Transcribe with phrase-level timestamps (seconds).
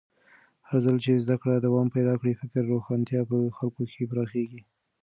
[0.67, 4.61] هرځل چې زده کړه دوام پیدا کړي، فکري روښانتیا په خلکو کې پراخېږي.